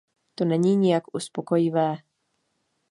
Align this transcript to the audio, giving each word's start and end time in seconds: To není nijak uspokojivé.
To 0.35 0.45
není 0.45 0.75
nijak 0.75 1.03
uspokojivé. 1.15 1.97